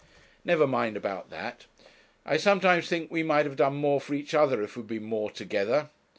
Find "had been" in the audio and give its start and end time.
4.81-5.03